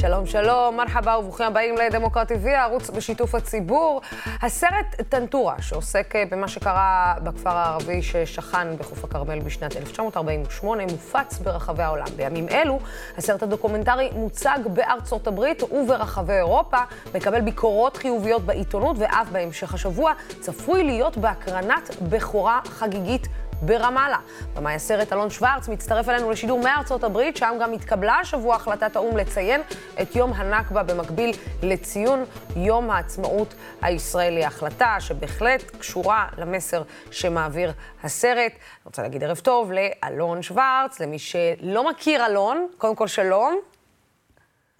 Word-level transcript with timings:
שלום, 0.00 0.26
שלום, 0.26 0.76
מרחבה 0.76 1.18
וברוכים 1.18 1.46
הבאים 1.46 1.74
לדמוקרטי 1.76 2.34
TV, 2.34 2.48
הערוץ 2.48 2.90
בשיתוף 2.90 3.34
הציבור. 3.34 4.00
הסרט 4.42 5.02
טנטורה, 5.08 5.62
שעוסק 5.62 6.16
אה, 6.16 6.24
במה 6.30 6.48
שקרה 6.48 7.14
בכפר 7.22 7.50
הערבי 7.50 8.02
ששכן 8.02 8.76
בחוף 8.76 9.04
הכרמל 9.04 9.40
בשנת 9.40 9.76
1948, 9.76 10.82
מופץ 10.82 11.38
ברחבי 11.38 11.82
העולם. 11.82 12.06
בימים 12.16 12.48
אלו, 12.48 12.78
הסרט 13.16 13.42
הדוקומנטרי 13.42 14.10
מוצג 14.12 14.58
בארצות 14.66 15.26
הברית 15.26 15.62
וברחבי 15.62 16.32
אירופה, 16.32 16.78
מקבל 17.14 17.40
ביקורות 17.40 17.96
חיוביות 17.96 18.42
בעיתונות, 18.42 18.96
ואף 18.98 19.28
בהמשך 19.32 19.74
השבוע 19.74 20.12
צפוי 20.40 20.84
להיות 20.84 21.16
בהקרנת 21.16 21.96
בכורה 22.02 22.60
חגיגית 22.64 23.28
ברמאללה. 23.62 24.18
במאי 24.54 24.74
הסרט 24.74 25.12
אלון 25.12 25.30
שוורץ 25.30 25.68
מצטרף 25.68 26.08
אלינו 26.08 26.30
לשידור 26.30 26.60
מארצות 26.60 27.04
הברית, 27.04 27.36
שם 27.36 27.54
גם 27.60 27.72
התקבלה 27.72 28.14
השבוע 28.14 28.56
החלטת 28.56 28.96
האו"ם 28.96 29.16
לציין 29.16 29.60
את 30.02 30.16
יום 30.16 30.32
הנכבה 30.32 30.82
במקביל 30.82 31.36
לציון 31.62 32.24
יום 32.56 32.90
העצמאות 32.90 33.54
הישראלי. 33.82 34.44
החלטה 34.44 34.96
שבהחלט 35.00 35.62
קשורה 35.78 36.28
למסר 36.38 36.82
שמעביר 37.10 37.72
הסרט. 38.02 38.52
אני 38.52 38.84
רוצה 38.84 39.02
להגיד 39.02 39.24
ערב 39.24 39.38
טוב 39.38 39.72
לאלון 39.72 40.42
שוורץ, 40.42 41.00
למי 41.00 41.18
שלא 41.18 41.90
מכיר 41.90 42.26
אלון, 42.26 42.68
קודם 42.78 42.94
כל 42.94 43.06
שלום. 43.06 43.58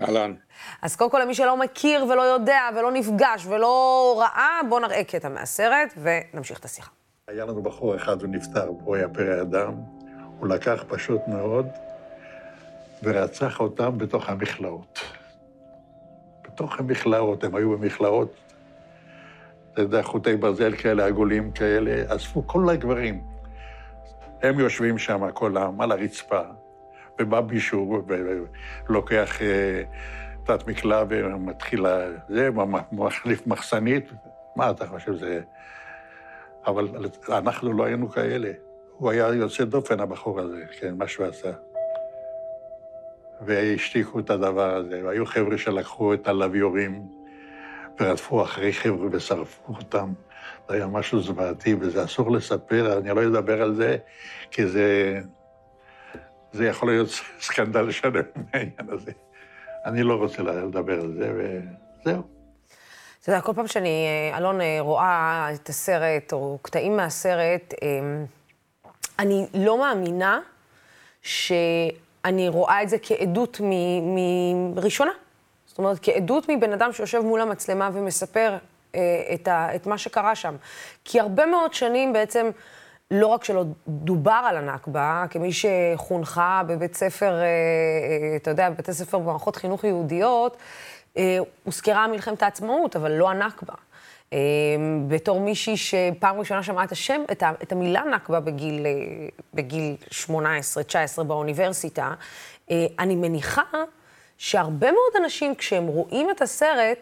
אהלן. 0.01 0.35
אז 0.83 0.97
קודם 0.97 1.11
כל, 1.11 1.19
למי 1.19 1.35
שלא 1.35 1.57
מכיר 1.57 2.05
ולא 2.05 2.23
יודע 2.23 2.69
ולא 2.77 2.93
נפגש 2.93 3.47
ולא 3.47 4.17
ראה, 4.21 4.61
בואו 4.69 4.81
נראה 4.81 5.05
קטע 5.05 5.29
מהסרט 5.29 5.95
ונמשיך 6.03 6.59
את 6.59 6.65
השיחה. 6.65 6.98
היה 7.29 7.45
לנו 7.45 7.63
בחור 7.63 7.97
אחד, 7.97 8.23
הוא 8.23 8.31
נפטר, 8.31 8.67
הוא 8.67 8.97
היה 8.97 9.09
פרא 9.09 9.43
אדם. 9.43 9.75
הוא 10.39 10.49
לקח 10.49 10.85
פשוט 10.89 11.21
מאוד 11.29 11.67
ורצח 13.03 13.61
אותם 13.61 13.99
בתוך 13.99 14.29
המכלאות. 14.29 15.01
בתוך 16.45 16.81
המכלאות, 16.81 17.45
הם 17.45 17.55
היו 17.55 17.79
במכלאות, 17.79 18.35
אתה 19.73 19.83
יודע, 19.83 20.03
חוטי 20.03 20.37
ברזל 20.37 20.77
כאלה, 20.77 21.07
עגולים 21.07 21.53
כאלה, 21.53 22.17
אספו 22.17 22.47
כל 22.47 22.71
הגברים. 22.71 23.25
הם 24.43 24.61
יושבים 24.61 24.99
שם, 24.99 25.31
כל 25.31 25.57
העם, 25.57 25.81
על 25.81 25.93
הרצפה, 25.93 26.43
ובא 27.21 27.41
מישהו 27.51 28.03
ולוקח 28.89 29.43
אה, 29.43 29.83
תת 30.45 30.67
מקלע 30.67 31.05
ומתחיל, 31.09 31.87
זה, 32.29 32.51
מחליף 32.93 33.47
מחסנית. 33.47 34.13
מה 34.57 34.71
אתה 34.71 34.87
חושב, 34.87 35.15
זה... 35.15 35.41
אבל 36.69 36.89
אנחנו 37.29 37.73
לא 37.73 37.85
היינו 37.85 38.11
כאלה. 38.11 38.53
הוא 38.93 39.11
היה 39.11 39.29
יוצא 39.29 39.65
דופן, 39.65 40.01
הבחור 40.01 40.41
הזה, 40.41 40.65
כן, 40.81 40.95
מה 40.99 41.09
שהוא 41.09 41.27
עשה. 41.27 41.53
והשתיקו 43.41 44.19
את 44.19 44.31
הדבר 44.31 44.77
הזה, 44.77 45.01
והיו 45.05 45.27
חבר'ה 45.27 45.59
שלקחו 45.59 46.15
את 46.15 46.29
הלוויורים 46.29 47.07
ורדפו 48.01 48.43
אחרי 48.43 48.73
חבר'ה 48.73 49.09
ושרפו 49.13 49.73
אותם. 49.73 50.13
זה 50.69 50.75
היה 50.75 50.87
משהו 50.87 51.21
זוועתי, 51.21 51.75
וזה 51.81 52.05
אסור 52.05 52.31
לספר, 52.31 52.99
אני 52.99 53.09
לא 53.09 53.27
אדבר 53.27 53.63
על 53.63 53.75
זה, 53.75 53.97
כי 54.51 54.67
זה, 54.67 55.19
זה 56.53 56.67
יכול 56.67 56.89
להיות 56.89 57.09
סקנדל 57.41 57.91
שלם 57.91 58.23
מהעניין 58.35 58.91
הזה. 58.93 59.13
אני 59.85 60.03
לא 60.03 60.15
רוצה 60.15 60.43
לדבר 60.43 61.01
על 61.01 61.13
זה, 61.13 61.33
וזהו. 62.05 62.38
אתה 63.29 63.37
יודע, 63.37 63.47
כל 63.47 63.53
פעם 63.53 63.67
שאני, 63.67 64.07
אה, 64.33 64.39
אלון, 64.39 64.61
אה, 64.61 64.77
רואה 64.81 65.51
את 65.55 65.69
הסרט, 65.69 66.33
או 66.33 66.59
קטעים 66.63 66.97
מהסרט, 66.97 67.75
אה, 67.83 67.89
אני 69.19 69.47
לא 69.55 69.79
מאמינה 69.79 70.41
שאני 71.23 72.49
רואה 72.49 72.83
את 72.83 72.89
זה 72.89 72.97
כעדות 73.03 73.61
מראשונה. 74.75 75.11
זאת 75.67 75.79
אומרת, 75.79 75.99
כעדות 76.03 76.47
מבן 76.49 76.73
אדם 76.73 76.93
שיושב 76.93 77.21
מול 77.21 77.41
המצלמה 77.41 77.91
ומספר 77.93 78.57
את, 79.35 79.49
ה, 79.49 79.75
את 79.75 79.87
מה 79.87 79.99
שקרה 79.99 80.35
שם. 80.35 80.57
כי 81.05 81.21
הרבה 81.21 81.47
מאוד 81.47 81.75
שנים 81.75 82.13
בעצם, 82.13 82.51
לא 83.11 83.27
רק 83.27 83.45
שלא 83.45 83.65
דובר 83.89 84.41
על 84.49 84.57
הנכבה, 84.57 85.25
כמי 85.31 85.51
שחונכה 85.53 86.63
בבית 86.67 86.95
ספר, 86.95 87.35
אתה 88.37 88.51
יודע, 88.51 88.71
בבתי 88.71 88.93
ספר 88.93 89.19
במערכות 89.19 89.57
חינוך 89.57 89.85
יהודיות, 89.85 90.57
אה, 90.57 90.63
הוזכרה 91.65 92.07
מלחמת 92.07 92.43
העצמאות, 92.43 92.97
אבל 92.97 93.13
לא 93.13 93.31
הנכבה. 93.31 93.75
אה, 94.33 94.39
בתור 95.09 95.41
מישהי 95.41 95.77
שפעם 95.77 96.39
ראשונה 96.39 96.63
שמעה 96.63 96.85
את 96.85 96.93
השם, 96.93 97.23
את, 97.33 97.43
ה, 97.43 97.53
את 97.63 97.73
המילה 97.73 98.03
נכבה 98.15 98.41
בגיל, 98.41 98.87
אה, 98.87 98.93
בגיל 99.55 99.97
18-19 101.21 101.23
באוניברסיטה, 101.23 102.15
אני 102.99 103.17
מניחה 103.17 103.63
שהרבה 104.39 104.93
מאוד 104.93 105.23
אנשים, 105.25 105.55
כשהם 105.55 105.87
רואים 105.87 106.31
את 106.31 106.43
הסרט, 106.43 106.99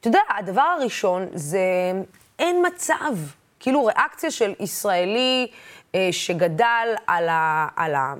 אתה 0.00 0.08
יודע, 0.08 0.20
הדבר 0.38 0.74
הראשון 0.78 1.26
זה 1.34 1.92
אין 2.38 2.66
מצב. 2.66 3.14
כאילו 3.60 3.84
ריאקציה 3.84 4.30
של 4.30 4.54
ישראלי 4.60 5.46
אה, 5.94 6.08
שגדל 6.12 6.94
על, 7.06 7.28
ה, 7.28 7.68
על, 7.76 7.94
ה, 7.94 8.14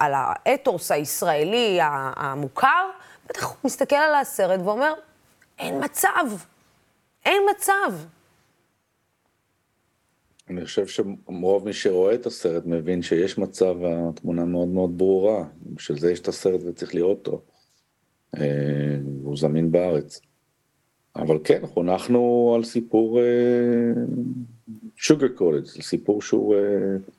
על 0.00 0.12
האתוס 0.14 0.92
הישראלי 0.92 1.78
המוכר, 1.82 2.90
בטח 3.28 3.44
הוא 3.44 3.56
מסתכל 3.64 3.96
על 3.96 4.14
הסרט 4.14 4.60
ואומר, 4.64 4.92
אין 5.58 5.84
מצב, 5.84 6.26
אין 7.24 7.42
מצב. 7.50 7.92
אני 10.50 10.64
חושב 10.64 10.86
שרוב 10.86 11.64
מי 11.64 11.72
שרואה 11.72 12.14
את 12.14 12.26
הסרט 12.26 12.62
מבין 12.66 13.02
שיש 13.02 13.38
מצב, 13.38 13.76
התמונה 13.84 14.44
מאוד 14.44 14.68
מאוד 14.68 14.98
ברורה. 14.98 15.44
בשביל 15.62 15.98
זה 15.98 16.12
יש 16.12 16.20
את 16.20 16.28
הסרט 16.28 16.60
וצריך 16.66 16.94
לראות 16.94 17.26
אותו. 17.26 17.42
אה, 18.36 18.96
הוא 19.22 19.36
זמין 19.36 19.72
בארץ. 19.72 20.20
אבל 21.16 21.38
כן, 21.44 21.66
חונכנו 21.66 22.52
על 22.56 22.64
סיפור 22.64 23.20
שוגר 24.96 25.26
uh, 25.26 25.38
קולג', 25.38 25.64
סיפור 25.64 26.22
שהוא, 26.22 26.54
uh, 26.54 27.10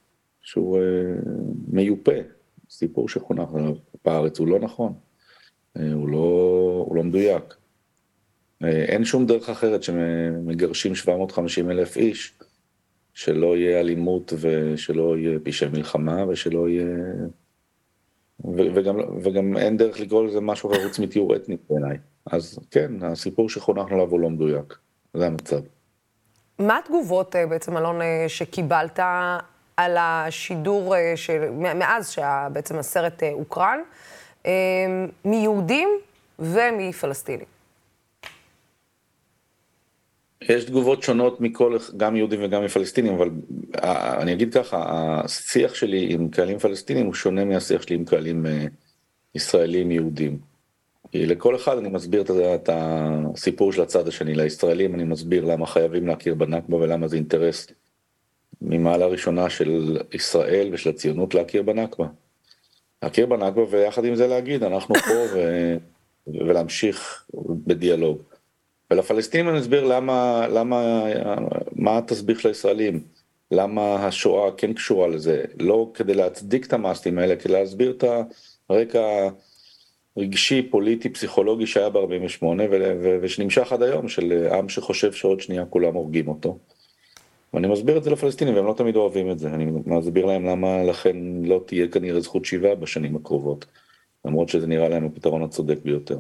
שהוא 0.41 0.79
מיופה, 1.68 2.12
סיפור 2.69 3.09
שחונכנו 3.09 3.75
בארץ, 4.06 4.39
הוא 4.39 4.47
לא 4.47 4.59
נכון. 4.59 4.94
אה, 5.79 5.93
הוא 5.93 6.09
לא, 6.09 6.83
הוא 6.88 6.95
לא 6.95 7.03
מדויק. 7.03 7.55
אה, 8.63 8.69
אין 8.69 9.05
שום 9.05 9.25
דרך 9.25 9.49
אחרת 9.49 9.83
שמגרשים 9.83 10.95
750 10.95 11.71
אלף 11.71 11.97
איש, 11.97 12.33
שלא 13.13 13.57
יהיה 13.57 13.79
אלימות 13.79 14.33
ושלא 14.39 15.17
יהיה 15.17 15.39
פשעי 15.43 15.69
מלחמה 15.69 16.27
ושלא 16.27 16.69
יהיה... 16.69 16.85
וגם, 18.55 18.99
וגם 19.23 19.57
אין 19.57 19.77
דרך 19.77 19.99
לקרוא 19.99 20.25
לזה 20.27 20.41
משהו 20.41 20.71
אחר 20.71 20.88
חוץ 20.88 20.99
מתיאור 20.99 21.35
אתני 21.35 21.57
בעיניי. 21.69 21.97
אז 22.25 22.59
כן, 22.71 23.03
הסיפור 23.03 23.49
שחונכנו 23.49 23.95
עליו 23.95 24.09
הוא 24.09 24.19
לא 24.19 24.29
מדויק, 24.29 24.77
זה 25.13 25.27
המצב. 25.27 25.59
מה 26.59 26.77
התגובות 26.77 27.35
אה, 27.35 27.47
בעצם, 27.47 27.77
אלון, 27.77 27.99
שקיבלת 28.27 28.99
על 29.77 29.97
השידור, 29.99 30.95
של, 31.15 31.49
מאז 31.51 32.09
שבעצם 32.09 32.77
הסרט 32.77 33.23
הוקרן? 33.33 33.79
אמ, 34.47 35.07
מיהודים 35.25 35.89
ומפלסטינים. 36.39 37.45
יש 40.41 40.65
תגובות 40.65 41.03
שונות 41.03 41.41
מכל, 41.41 41.77
גם 41.97 42.15
יהודים 42.15 42.39
וגם 42.43 42.65
מפלסטינים, 42.65 43.13
אבל 43.13 43.29
אה, 43.83 44.21
אני 44.21 44.33
אגיד 44.33 44.53
ככה, 44.53 44.83
השיח 44.89 45.73
שלי 45.75 46.13
עם 46.13 46.29
קהלים 46.29 46.59
פלסטינים 46.59 47.05
הוא 47.05 47.13
שונה 47.13 47.45
מהשיח 47.45 47.81
שלי 47.81 47.95
עם 47.95 48.05
קהלים 48.05 48.45
אה, 48.45 48.65
ישראלים 49.35 49.91
יהודים. 49.91 50.39
כי 51.11 51.25
לכל 51.25 51.55
אחד 51.55 51.77
אני 51.77 51.89
מסביר 51.89 52.23
את 52.55 52.69
הסיפור 52.73 53.73
של 53.73 53.81
הצד 53.81 54.07
השני, 54.07 54.35
לישראלים 54.35 54.95
אני 54.95 55.03
מסביר 55.03 55.45
למה 55.45 55.67
חייבים 55.67 56.07
להכיר 56.07 56.35
בנכבה 56.35 56.75
ולמה 56.75 57.07
זה 57.07 57.15
אינטרס 57.15 57.67
ממעלה 58.61 59.05
ראשונה 59.05 59.49
של 59.49 59.97
ישראל 60.13 60.69
ושל 60.73 60.89
הציונות 60.89 61.35
להכיר 61.35 61.61
בנכבה. 61.61 62.07
להכיר 63.03 63.25
בנכבה 63.25 63.61
ויחד 63.69 64.05
עם 64.05 64.15
זה 64.15 64.27
להגיד 64.27 64.63
אנחנו 64.63 64.95
פה 64.95 65.13
ו... 65.33 65.39
ולהמשיך 66.27 67.25
בדיאלוג. 67.47 68.21
ולפלסטינים 68.91 69.49
אני 69.49 69.59
אסביר 69.59 69.83
למה, 69.83 70.47
למה, 70.47 71.03
מה 71.71 71.97
התסביך 71.97 72.39
של 72.39 72.47
הישראלים, 72.47 73.03
למה 73.51 74.07
השואה 74.07 74.51
כן 74.51 74.73
קשורה 74.73 75.07
לזה, 75.07 75.44
לא 75.59 75.91
כדי 75.94 76.13
להצדיק 76.13 76.65
את 76.65 76.73
המאסטים 76.73 77.19
האלה, 77.19 77.35
כדי 77.35 77.53
להסביר 77.53 77.91
את 77.91 78.03
הרקע 78.69 79.29
רגשי, 80.17 80.61
פוליטי, 80.61 81.09
פסיכולוגי 81.09 81.67
שהיה 81.67 81.89
ב-48 81.89 82.45
ושנמשך 83.21 83.73
עד 83.73 83.83
היום, 83.83 84.09
של 84.09 84.47
עם 84.51 84.69
שחושב 84.69 85.11
שעוד 85.11 85.41
שנייה 85.41 85.65
כולם 85.65 85.93
הורגים 85.93 86.27
אותו. 86.27 86.57
ואני 87.53 87.67
מסביר 87.67 87.97
את 87.97 88.03
זה 88.03 88.09
לפלסטינים 88.09 88.55
והם 88.55 88.65
לא 88.65 88.73
תמיד 88.73 88.95
אוהבים 88.95 89.31
את 89.31 89.39
זה, 89.39 89.49
אני 89.49 89.65
מסביר 89.85 90.25
להם 90.25 90.45
למה 90.45 90.83
לכן 90.83 91.17
לא 91.44 91.63
תהיה 91.65 91.88
כנראה 91.88 92.19
זכות 92.19 92.45
שיבה 92.45 92.75
בשנים 92.75 93.15
הקרובות, 93.15 93.65
למרות 94.25 94.49
שזה 94.49 94.67
נראה 94.67 94.89
להם 94.89 95.05
הפתרון 95.05 95.44
הצודק 95.44 95.77
ביותר. 95.83 96.19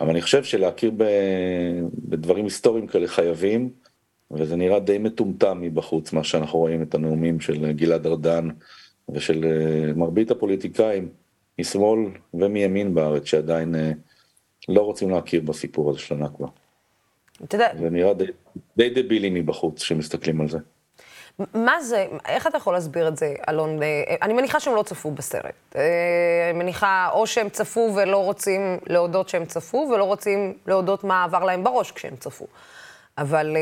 אבל 0.00 0.10
אני 0.10 0.20
חושב 0.20 0.44
שלהכיר 0.44 0.90
ב... 0.96 1.04
בדברים 2.08 2.44
היסטוריים 2.44 2.86
כאלה 2.86 3.08
חייבים, 3.08 3.70
וזה 4.30 4.56
נראה 4.56 4.80
די 4.80 4.98
מטומטם 4.98 5.58
מבחוץ, 5.60 6.12
מה 6.12 6.24
שאנחנו 6.24 6.58
רואים 6.58 6.82
את 6.82 6.94
הנאומים 6.94 7.40
של 7.40 7.72
גלעד 7.72 8.06
ארדן 8.06 8.48
ושל 9.08 9.44
אה, 9.44 9.92
מרבית 9.94 10.30
הפוליטיקאים, 10.30 11.08
משמאל 11.60 12.00
ומימין 12.34 12.94
בארץ 12.94 13.24
שעדיין 13.24 13.74
אה, 13.74 13.92
לא 14.68 14.80
רוצים 14.80 15.10
להכיר 15.10 15.40
בסיפור 15.40 15.90
הזה 15.90 15.98
של 15.98 16.14
הנכבה. 16.14 16.46
אתה 17.44 17.54
יודע... 17.54 17.68
זה 17.78 17.90
נראה 17.90 18.14
די, 18.14 18.24
די 18.76 19.02
דבילי 19.02 19.30
מבחוץ 19.30 19.82
שמסתכלים 19.82 20.40
על 20.40 20.48
זה. 20.48 20.58
מה 21.54 21.82
זה, 21.82 22.06
איך 22.28 22.46
אתה 22.46 22.56
יכול 22.56 22.74
להסביר 22.74 23.08
את 23.08 23.16
זה, 23.16 23.34
אלון? 23.48 23.82
אה, 23.82 24.16
אני 24.22 24.32
מניחה 24.32 24.60
שהם 24.60 24.74
לא 24.74 24.82
צפו 24.82 25.10
בסרט. 25.10 25.54
אה, 25.76 26.50
אני 26.50 26.58
מניחה 26.58 27.08
או 27.12 27.26
שהם 27.26 27.48
צפו 27.48 27.92
ולא 27.96 28.24
רוצים 28.24 28.78
להודות 28.86 29.28
שהם 29.28 29.44
צפו, 29.44 29.90
ולא 29.94 30.04
רוצים 30.04 30.54
להודות 30.66 31.04
מה 31.04 31.24
עבר 31.24 31.44
להם 31.44 31.64
בראש 31.64 31.92
כשהם 31.92 32.16
צפו. 32.16 32.46
אבל 33.18 33.56
אה, 33.56 33.60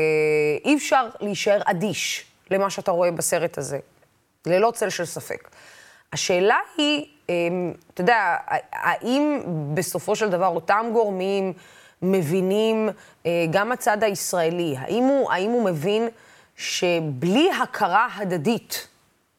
אי 0.65 0.75
אפשר 0.75 1.07
להישאר 1.19 1.61
אדיש 1.65 2.25
למה 2.51 2.69
שאתה 2.69 2.91
רואה 2.91 3.11
בסרט 3.11 3.57
הזה, 3.57 3.79
ללא 4.45 4.71
צל 4.75 4.89
של 4.89 5.05
ספק. 5.05 5.49
השאלה 6.13 6.57
היא, 6.77 7.05
אתה 7.93 8.01
יודע, 8.01 8.35
האם 8.71 9.41
בסופו 9.73 10.15
של 10.15 10.29
דבר 10.29 10.47
אותם 10.47 10.85
גורמים 10.93 11.53
מבינים, 12.01 12.89
גם 13.49 13.71
הצד 13.71 14.03
הישראלי, 14.03 14.75
האם 14.77 15.03
הוא, 15.03 15.31
האם 15.31 15.51
הוא 15.51 15.63
מבין 15.63 16.07
שבלי 16.55 17.49
הכרה 17.61 18.07
הדדית 18.15 18.87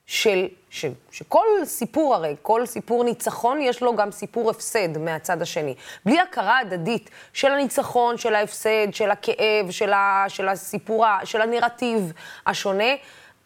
של, 0.07 0.47
ש, 0.71 0.85
שכל 1.11 1.47
סיפור 1.65 2.15
הרי, 2.15 2.37
כל 2.43 2.67
סיפור 2.67 3.05
ניצחון 3.05 3.61
יש 3.61 3.83
לו 3.83 3.97
גם 3.97 4.11
סיפור 4.11 4.51
הפסד 4.51 4.99
מהצד 4.99 5.43
השני. 5.43 5.75
בלי 6.05 6.21
הכרה 6.21 6.59
הדדית 6.59 7.11
של 7.33 7.53
הניצחון, 7.53 8.19
של 8.19 8.35
ההפסד, 8.35 8.93
של 8.93 9.11
הכאב, 9.11 9.71
של, 9.71 9.93
ה, 9.93 10.25
של 10.29 10.49
הסיפור, 10.49 11.05
של 11.25 11.41
הנרטיב 11.41 12.13
השונה, 12.47 12.95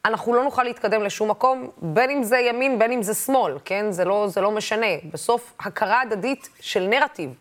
אנחנו 0.04 0.34
לא 0.34 0.44
נוכל 0.44 0.62
להתקדם 0.62 1.02
לשום 1.02 1.30
מקום, 1.30 1.70
בין 1.78 2.10
אם 2.10 2.22
זה 2.22 2.38
ימין, 2.38 2.78
בין 2.78 2.92
אם 2.92 3.02
זה 3.02 3.14
שמאל, 3.14 3.54
כן? 3.64 3.86
זה 3.90 4.04
לא, 4.04 4.26
זה 4.28 4.40
לא 4.40 4.50
משנה. 4.50 4.86
בסוף, 5.12 5.52
הכרה 5.60 6.00
הדדית 6.00 6.48
של 6.60 6.86
נרטיב 6.86 7.30
אה, 7.30 7.34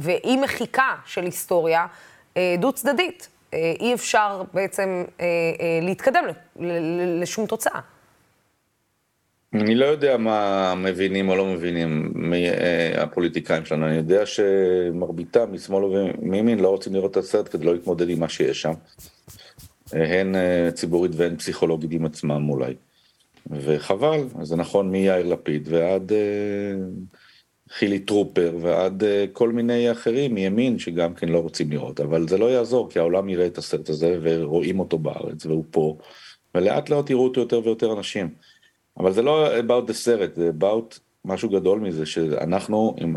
ואי 0.00 0.36
מחיקה 0.36 0.96
של 1.06 1.24
היסטוריה 1.24 1.86
אה, 2.36 2.54
דו-צדדית. 2.58 3.28
אה, 3.54 3.72
אי 3.80 3.94
אפשר 3.94 4.42
בעצם 4.54 5.04
אה, 5.20 5.26
אה, 5.60 5.78
להתקדם 5.82 6.24
לשום 7.20 7.46
תוצאה. 7.46 7.80
אני 9.54 9.74
לא 9.74 9.84
יודע 9.84 10.16
מה 10.16 10.74
מבינים 10.76 11.28
או 11.28 11.36
לא 11.36 11.46
מבינים 11.46 12.12
הפוליטיקאים 12.96 13.64
שלנו, 13.64 13.86
אני 13.86 13.96
יודע 13.96 14.26
שמרביתם 14.26 15.52
משמאל 15.52 15.84
ומימין 15.84 16.60
לא 16.60 16.68
רוצים 16.68 16.94
לראות 16.94 17.10
את 17.10 17.16
הסרט 17.16 17.48
כדי 17.52 17.64
לא 17.64 17.72
להתמודד 17.72 18.08
עם 18.08 18.20
מה 18.20 18.28
שיש 18.28 18.62
שם. 18.62 18.72
הן 19.92 20.34
ציבורית 20.74 21.12
והן 21.16 21.36
פסיכולוגית 21.36 21.92
עם 21.92 22.04
עצמם 22.04 22.48
אולי. 22.48 22.74
וחבל, 23.50 24.20
זה 24.42 24.56
נכון 24.56 24.90
מיאיר 24.90 25.26
לפיד 25.26 25.68
ועד 25.70 26.12
חילי 27.78 27.98
טרופר 27.98 28.56
ועד 28.60 29.04
אה, 29.04 29.24
כל 29.32 29.52
מיני 29.52 29.92
אחרים 29.92 30.34
מימין 30.34 30.78
שגם 30.78 31.14
כן 31.14 31.28
לא 31.28 31.38
רוצים 31.38 31.70
לראות, 31.70 32.00
אבל 32.00 32.28
זה 32.28 32.38
לא 32.38 32.50
יעזור 32.50 32.90
כי 32.90 32.98
העולם 32.98 33.28
יראה 33.28 33.46
את 33.46 33.58
הסרט 33.58 33.88
הזה 33.88 34.18
ורואים 34.22 34.80
אותו 34.80 34.98
בארץ 34.98 35.46
והוא 35.46 35.64
פה, 35.70 35.96
ולאט 36.54 36.90
לאט 36.90 37.10
יראו 37.10 37.24
אותו 37.24 37.40
יותר 37.40 37.60
ויותר 37.64 37.92
אנשים. 37.92 38.34
אבל 38.98 39.12
זה 39.12 39.22
לא 39.22 39.58
about 39.58 39.88
the 39.88 39.92
סרט, 39.92 40.34
זה 40.34 40.50
about 40.58 40.98
משהו 41.24 41.48
גדול 41.48 41.80
מזה, 41.80 42.06
שאנחנו, 42.06 42.96
אם 43.00 43.16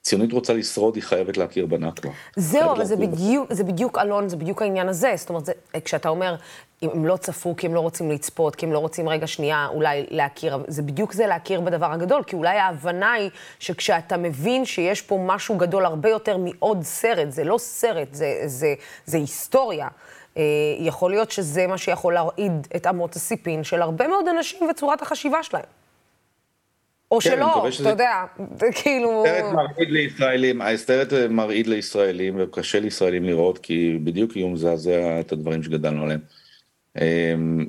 הציונית 0.00 0.32
רוצה 0.32 0.54
לשרוד, 0.54 0.94
היא 0.94 1.02
חייבת 1.02 1.36
להכיר 1.36 1.66
בנכבה. 1.66 2.10
זהו, 2.36 2.72
אבל 2.72 2.84
זה 2.84 2.96
בדיוק, 2.96 3.52
זה 3.52 3.64
בדיוק, 3.64 3.98
אלון, 3.98 4.28
זה 4.28 4.36
בדיוק 4.36 4.62
העניין 4.62 4.88
הזה. 4.88 5.12
זאת 5.16 5.28
אומרת, 5.28 5.44
זה, 5.44 5.52
כשאתה 5.84 6.08
אומר, 6.08 6.36
אם 6.82 6.88
הם 6.92 7.06
לא 7.06 7.16
צפו 7.16 7.56
כי 7.56 7.66
הם 7.66 7.74
לא 7.74 7.80
רוצים 7.80 8.10
לצפות, 8.10 8.56
כי 8.56 8.66
הם 8.66 8.72
לא 8.72 8.78
רוצים 8.78 9.08
רגע 9.08 9.26
שנייה 9.26 9.66
אולי 9.66 10.06
להכיר, 10.10 10.58
זה 10.68 10.82
בדיוק 10.82 11.12
זה 11.12 11.26
להכיר 11.26 11.60
בדבר 11.60 11.92
הגדול, 11.92 12.22
כי 12.22 12.36
אולי 12.36 12.58
ההבנה 12.58 13.12
היא 13.12 13.30
שכשאתה 13.58 14.16
מבין 14.16 14.64
שיש 14.64 15.02
פה 15.02 15.18
משהו 15.26 15.56
גדול 15.56 15.84
הרבה 15.84 16.08
יותר 16.08 16.36
מעוד 16.36 16.82
סרט, 16.82 17.30
זה 17.30 17.44
לא 17.44 17.58
סרט, 17.58 18.08
זה, 18.14 18.42
זה, 18.46 18.74
זה 19.06 19.18
היסטוריה. 19.18 19.88
אה, 20.36 20.42
יכול 20.78 21.10
להיות 21.10 21.30
שזה 21.30 21.66
מה 21.66 21.78
שיכול 21.78 22.14
להרעיד 22.14 22.68
את 22.76 22.86
אמות 22.86 23.16
הסיפין 23.16 23.64
של 23.64 23.82
הרבה 23.82 24.08
מאוד 24.08 24.28
אנשים 24.28 24.68
וצורת 24.70 25.02
החשיבה 25.02 25.42
שלהם. 25.42 25.77
או 27.10 27.20
כן, 27.20 27.30
שלא, 27.30 27.62
אתה 27.62 27.72
שזה... 27.72 27.88
יודע, 27.88 28.24
כאילו... 28.82 29.24
הסרט 29.26 29.52
מרעיד 29.52 29.90
לישראלים, 29.90 30.62
הסרט 30.62 31.12
מרעיד 31.30 31.66
לישראלים, 31.66 32.34
וקשה 32.38 32.80
לישראלים 32.80 33.24
לראות, 33.24 33.58
כי 33.58 33.98
בדיוק 34.04 34.32
הוא 34.36 34.50
מזעזע 34.50 35.20
את 35.20 35.32
הדברים 35.32 35.62
שגדלנו 35.62 36.02
עליהם. 36.02 36.20
אמ, 37.00 37.66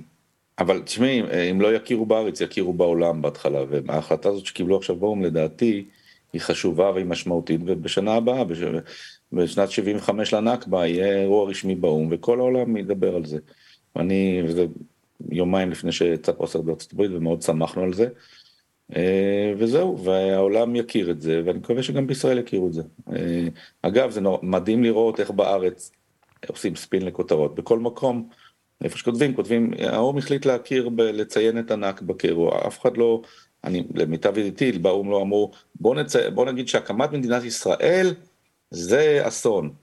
אבל 0.60 0.82
תשמעי, 0.82 1.22
אם 1.52 1.62
לא 1.62 1.74
יכירו 1.74 2.06
בארץ, 2.06 2.42
יכירו 2.42 2.74
בעולם 2.74 3.22
בהתחלה, 3.22 3.60
וההחלטה 3.70 4.30
הזאת 4.30 4.46
שקיבלו 4.46 4.78
עכשיו 4.78 4.96
באו"ם, 4.96 5.24
לדעתי, 5.24 5.86
היא 6.34 6.42
חשובה 6.42 6.92
והיא 6.92 7.06
משמעותית, 7.06 7.62
ובשנה 7.66 8.14
הבאה, 8.14 8.44
בש... 8.44 8.58
בשנת 9.34 9.72
75 9.72 10.34
לנכבה, 10.34 10.88
יהיה 10.88 11.22
אירוע 11.22 11.50
רשמי 11.50 11.76
באו"ם, 11.76 12.08
וכל 12.12 12.40
העולם 12.40 12.78
ידבר 12.78 13.16
על 13.16 13.26
זה. 13.26 13.38
ואני, 13.96 14.42
וזה 14.46 14.66
יומיים 15.32 15.72
לפני 15.72 15.92
שיצא 15.92 16.32
פה 16.32 16.44
הסרט 16.44 16.64
בארצות 16.64 16.94
הברית, 16.94 17.12
ומאוד 17.14 17.42
שמחנו 17.42 17.84
על 17.84 17.94
זה. 17.94 18.08
אה, 18.96 19.54
וזהו, 19.58 20.04
והעולם 20.04 20.76
יכיר 20.76 21.12
את 21.12 21.22
זה, 21.22 21.42
ואני 21.46 21.60
מקווה 21.60 21.84
שגם 21.84 22.08
בישראל 22.08 22.38
יכירו 22.38 22.68
את 22.68 22.74
זה. 22.74 22.82
אה, 23.12 23.48
אגב, 23.82 24.10
זה 24.12 24.22
מדהים 24.42 24.84
לראות 24.84 25.20
איך 25.20 25.32
בארץ 25.32 25.92
עושים 26.48 26.76
ספין 26.76 27.06
לכותרות. 27.06 27.56
בכל 27.56 27.80
מקום, 27.80 28.30
איפה 28.84 28.98
שכותבים, 28.98 29.36
כותבים, 29.36 29.72
האו"ם 29.80 30.18
החליט 30.18 30.46
להכיר, 30.46 30.90
ב- 30.90 31.02
לציין 31.02 31.60
את 31.60 31.72
הנכבה 31.72 32.14
כאירוע, 32.14 32.68
אף 32.68 32.82
אחד 32.82 32.98
לא, 32.98 33.22
אני, 33.64 33.84
למיטב 33.96 34.38
ידיעתי, 34.38 34.72
באו"ם 34.72 35.12
לא 35.12 35.22
אמרו, 35.22 35.52
בוא, 35.76 35.96
נצא, 35.96 36.30
בוא 36.30 36.46
נגיד 36.46 36.68
שהקמת 36.68 37.12
מדינת 37.12 37.44
ישראל 37.44 38.14
זה 38.72 39.28
אסון. 39.28 39.74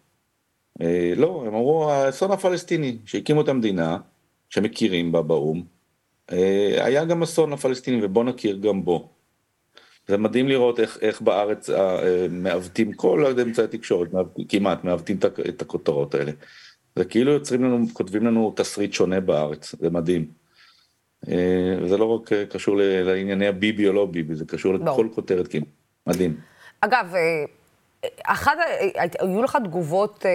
אה, 0.81 1.13
לא, 1.17 1.43
הם 1.47 1.55
אמרו, 1.55 1.91
האסון 1.91 2.31
הפלסטיני, 2.31 2.99
שהקימו 3.05 3.41
את 3.41 3.49
המדינה, 3.49 3.99
שמכירים 4.49 5.13
בה 5.13 5.23
באו"ם, 5.23 5.76
היה 6.29 7.05
גם 7.05 7.23
אסון 7.23 7.53
לפלסטינים 7.53 8.01
ובוא 8.03 8.25
נכיר 8.25 8.57
גם 8.57 8.85
בו. 8.85 9.09
זה 10.09 10.17
מדהים 10.19 10.49
לראות 10.49 10.81
איך, 10.81 10.99
איך 11.01 11.21
בארץ 11.21 11.71
אה, 11.71 12.03
אה, 12.03 12.27
מעוותים 12.31 12.93
כל 12.93 13.25
אמצעי 13.43 13.65
התקשורת, 13.65 14.09
כמעט 14.49 14.85
מעוותים 14.85 15.17
את 15.49 15.63
הכותרות 15.63 16.15
האלה. 16.15 16.33
זה 16.97 17.05
כאילו 17.05 17.33
יוצרים 17.33 17.65
לנו, 17.65 17.87
כותבים 17.93 18.27
לנו 18.27 18.53
תסריט 18.57 18.93
שונה 18.93 19.21
בארץ, 19.21 19.75
זה 19.81 19.91
מדהים. 19.91 20.27
וזה 21.83 21.97
לא 21.97 22.05
רק 22.05 22.33
קשור 22.33 22.77
לענייני 22.77 23.47
הביבי 23.47 23.89
או 23.89 23.93
לא 23.93 24.07
ביבי, 24.07 24.35
זה 24.35 24.45
קשור 24.45 24.75
לכל 24.75 25.09
כותרת 25.15 25.49
כמעט. 25.49 25.69
מדהים. 26.07 26.37
אגב, 26.81 27.13
אחד, 28.23 28.57
היו 29.19 29.43
לך 29.43 29.59
תגובות 29.65 30.27
אה, 30.27 30.31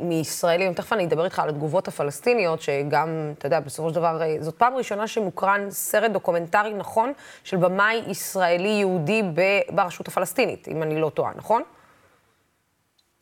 מישראלים, 0.00 0.74
תכף 0.74 0.92
אני 0.92 1.04
אדבר 1.04 1.24
איתך 1.24 1.38
על 1.38 1.48
התגובות 1.48 1.88
הפלסטיניות, 1.88 2.60
שגם, 2.60 3.32
אתה 3.38 3.46
יודע, 3.46 3.60
בסופו 3.60 3.88
של 3.88 3.94
דבר, 3.94 4.22
אה, 4.22 4.36
זאת 4.40 4.54
פעם 4.54 4.74
ראשונה 4.74 5.06
שמוקרן 5.06 5.70
סרט 5.70 6.10
דוקומנטרי 6.10 6.74
נכון 6.74 7.12
של 7.44 7.56
במאי 7.56 8.02
ישראלי-יהודי 8.06 9.22
ברשות 9.70 10.08
הפלסטינית, 10.08 10.68
אם 10.68 10.82
אני 10.82 11.00
לא 11.00 11.10
טועה, 11.10 11.32
נכון? 11.36 11.62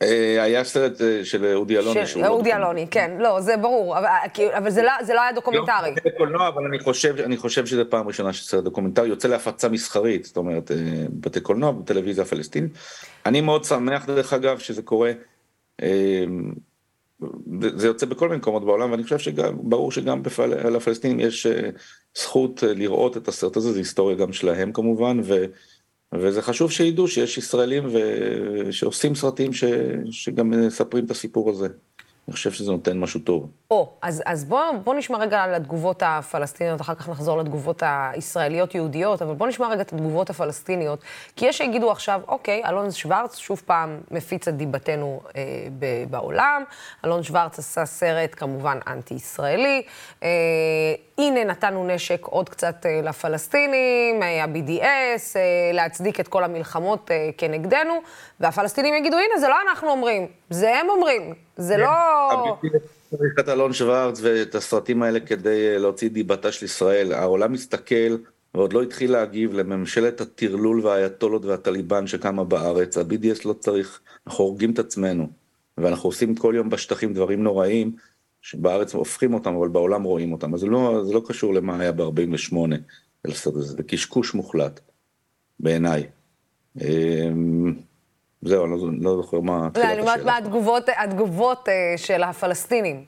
אה, 0.01 0.43
היה 0.43 0.63
סרט 0.63 1.01
אה, 1.01 1.25
של 1.25 1.53
אודי 1.55 1.77
אלוני. 1.77 2.05
של 2.05 2.25
אודי 2.25 2.53
אלוני, 2.53 2.87
כן, 2.91 3.11
לא, 3.19 3.41
זה 3.41 3.57
ברור, 3.57 3.97
אבל, 3.97 4.69
זה, 4.69 4.81
לא, 4.81 4.91
זה 5.03 5.13
לא 5.13 5.21
היה 5.21 5.31
דוקומנטרי. 5.31 5.95
לא, 6.05 6.11
קולנוע, 6.17 6.47
אבל 6.47 6.63
אני 7.25 7.37
חושב, 7.37 7.65
שזו 7.65 7.83
פעם 7.89 8.07
ראשונה 8.07 8.33
שסרט 8.33 8.63
דוקומנטרי 8.63 9.07
יוצא 9.07 9.27
להפצה 9.27 9.69
מסחרית, 9.69 10.25
זאת 10.25 10.37
אומרת, 10.37 10.71
בתי 11.09 11.41
קולנוע, 11.41 11.71
בטלוויזיה 11.71 12.23
הפלסטינית. 12.23 12.71
אני 13.25 13.41
מאוד 13.41 13.63
שמח, 13.63 14.05
דרך 14.05 14.33
אגב, 14.33 14.59
שזה 14.59 14.81
קורה, 14.81 15.11
זה 17.75 17.87
יוצא 17.87 18.05
בכל 18.05 18.27
מיני 18.27 18.37
מקומות 18.37 18.65
בעולם, 18.65 18.91
ואני 18.91 19.03
חושב 19.03 19.19
שגם, 19.19 19.57
ברור 19.61 19.91
שגם 19.91 20.21
לפלסטינים 20.71 21.19
יש 21.19 21.47
זכות 22.17 22.63
לראות 22.63 23.17
את 23.17 23.27
הסרט 23.27 23.57
הזה, 23.57 23.71
זו 23.71 23.77
היסטוריה 23.77 24.17
גם 24.17 24.33
שלהם 24.33 24.71
כמובן, 24.71 25.19
ו... 25.23 25.45
וזה 26.13 26.41
חשוב 26.41 26.71
שידעו 26.71 27.07
שיש 27.07 27.37
ישראלים 27.37 27.85
ו... 27.85 27.97
שעושים 28.71 29.15
סרטים 29.15 29.53
ש... 29.53 29.63
שגם 30.11 30.49
מספרים 30.49 31.05
את 31.05 31.11
הסיפור 31.11 31.49
הזה. 31.49 31.67
אני 32.29 32.33
חושב 32.33 32.51
שזה 32.51 32.71
נותן 32.71 32.99
משהו 32.99 33.19
טוב. 33.19 33.49
או, 33.71 33.89
אז, 34.01 34.23
אז 34.25 34.45
בוא, 34.45 34.71
בוא 34.83 34.95
נשמע 34.95 35.17
רגע 35.17 35.43
על 35.43 35.53
התגובות 35.53 36.03
הפלסטיניות, 36.05 36.81
אחר 36.81 36.95
כך 36.95 37.09
נחזור 37.09 37.37
לתגובות 37.37 37.83
הישראליות-יהודיות, 37.85 39.21
אבל 39.21 39.33
בוא 39.33 39.47
נשמע 39.47 39.67
רגע 39.67 39.81
את 39.81 39.93
התגובות 39.93 40.29
הפלסטיניות, 40.29 40.99
כי 41.35 41.45
יש 41.45 41.57
שיגידו 41.57 41.91
עכשיו, 41.91 42.21
אוקיי, 42.27 42.61
אלון 42.65 42.91
שוורץ 42.91 43.37
שוב 43.37 43.61
פעם 43.65 43.99
מפיץ 44.11 44.47
את 44.47 44.57
דיבתנו 44.57 45.21
אה, 45.35 45.41
ב- 45.79 46.03
בעולם, 46.09 46.63
אלון 47.05 47.23
שוורץ 47.23 47.59
עשה 47.59 47.85
סרט 47.85 48.35
כמובן 48.37 48.79
אנטי-ישראלי, 48.87 49.81
אה, 50.23 50.29
הנה 51.17 51.43
נתנו 51.43 51.87
נשק 51.87 52.25
עוד 52.25 52.49
קצת 52.49 52.85
אה, 52.85 53.01
לפלסטינים, 53.03 54.23
אה, 54.23 54.43
ה-BDS, 54.43 55.35
אה, 55.35 55.71
להצדיק 55.73 56.19
את 56.19 56.27
כל 56.27 56.43
המלחמות 56.43 57.11
אה, 57.11 57.29
כנגדנו, 57.37 57.93
והפלסטינים 58.39 58.93
יגידו, 58.93 59.17
הנה, 59.17 59.39
זה 59.39 59.47
לא 59.47 59.55
אנחנו 59.69 59.89
אומרים, 59.89 60.27
זה 60.49 60.75
הם 60.75 60.89
אומרים, 60.89 61.33
זה 61.59 61.77
לא... 61.77 62.57
צריך 63.09 63.39
את 63.39 63.49
אלון 63.49 63.73
שוורץ 63.73 64.19
ואת 64.21 64.55
הסרטים 64.55 65.03
האלה 65.03 65.19
כדי 65.19 65.67
אה, 65.73 65.77
להוציא 65.77 66.09
דיבתה 66.09 66.51
של 66.51 66.65
ישראל. 66.65 67.13
העולם 67.13 67.51
מסתכל 67.51 68.17
ועוד 68.53 68.73
לא 68.73 68.83
התחיל 68.83 69.11
להגיב 69.11 69.53
לממשלת 69.53 70.21
הטרלול 70.21 70.85
והאייתולות 70.85 71.45
והטליבן 71.45 72.07
שקמה 72.07 72.43
בארץ, 72.43 72.97
ה-BDS 72.97 73.41
לא 73.45 73.53
צריך, 73.53 73.99
אנחנו 74.27 74.43
הורגים 74.43 74.71
את 74.71 74.79
עצמנו, 74.79 75.27
ואנחנו 75.77 76.09
עושים 76.09 76.35
כל 76.35 76.53
יום 76.57 76.69
בשטחים 76.69 77.13
דברים 77.13 77.43
נוראים, 77.43 77.95
שבארץ 78.41 78.93
הופכים 78.93 79.33
אותם, 79.33 79.55
אבל 79.55 79.67
בעולם 79.67 80.03
רואים 80.03 80.31
אותם, 80.31 80.53
אז 80.53 80.63
לא, 80.63 81.01
זה 81.05 81.13
לא 81.13 81.21
קשור 81.27 81.53
למה 81.53 81.79
היה 81.79 81.91
ב-48, 81.91 82.55
זה 83.59 83.83
קשקוש 83.83 84.33
מוחלט, 84.33 84.79
בעיניי. 85.59 86.07
זהו, 88.41 88.65
אני 88.65 88.71
לא, 88.71 89.11
לא 89.11 89.21
זוכר 89.21 89.39
מה 89.39 89.69
לא, 89.75 89.83
אני 89.83 89.99
אומרת 89.99 90.25
מה 90.25 90.37
התגובות, 90.37 90.83
התגובות 90.97 91.69
אה, 91.69 91.93
של 91.97 92.23
הפלסטינים 92.23 93.05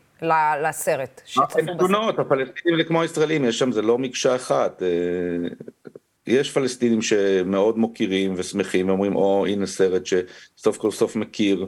לסרט 0.64 1.22
שצפו 1.26 1.44
בסרט. 1.58 1.78
תלונות, 1.78 2.20
הפלסטינים 2.20 2.78
זה 2.78 2.84
כמו 2.84 3.02
הישראלים, 3.02 3.46
יש 3.46 3.60
שם, 3.60 3.72
זה 3.72 3.82
לא 3.82 3.98
מקשה 3.98 4.36
אחת. 4.36 4.84
אה, 4.84 4.88
יש 6.28 6.52
פלסטינים 6.52 7.02
שמאוד 7.02 7.78
מוקירים 7.78 8.34
ושמחים 8.38 8.90
ואומרים, 8.90 9.16
או, 9.16 9.46
הנה 9.46 9.66
סרט 9.66 10.04
שסוף 10.06 10.78
כל 10.78 10.92
סוף 10.92 11.16
מכיר 11.16 11.68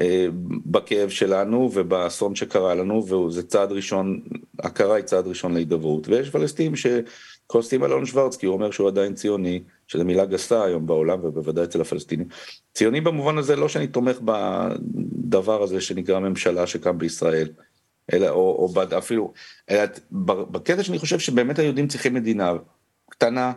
אה, 0.00 0.26
בכאב 0.66 1.08
שלנו 1.08 1.70
ובאסון 1.74 2.34
שקרה 2.34 2.74
לנו, 2.74 3.06
וזה 3.06 3.42
צעד 3.42 3.72
ראשון, 3.72 4.20
הכרה 4.58 4.96
היא 4.96 5.04
צעד 5.04 5.26
ראשון 5.26 5.54
להידברות. 5.54 6.08
ויש 6.08 6.30
פלסטינים 6.30 6.72
שכועסים 6.76 7.82
על 7.82 7.92
אלון 7.92 8.06
שוורץ, 8.06 8.36
כי 8.36 8.46
הוא 8.46 8.54
אומר 8.54 8.70
שהוא 8.70 8.88
עדיין 8.88 9.14
ציוני, 9.14 9.62
שזו 9.88 10.04
מילה 10.04 10.24
גסה 10.24 10.64
היום 10.64 10.86
בעולם 10.86 11.18
ובוודאי 11.22 11.64
אצל 11.64 11.80
הפלסטינים. 11.80 12.28
ציוני 12.74 13.00
במובן 13.00 13.38
הזה, 13.38 13.56
לא 13.56 13.68
שאני 13.68 13.86
תומך 13.86 14.18
בדבר 14.24 15.62
הזה 15.62 15.80
שנקרא 15.80 16.18
ממשלה 16.18 16.66
שקם 16.66 16.98
בישראל, 16.98 17.48
אלא, 18.12 18.28
או, 18.28 18.72
או 18.76 18.98
אפילו, 18.98 19.32
אלא 19.70 19.82
בקטע 20.10 20.82
שאני 20.82 20.98
חושב 20.98 21.18
שבאמת 21.18 21.58
היהודים 21.58 21.88
צריכים 21.88 22.14
מדינה 22.14 22.52
קטנה, 23.10 23.52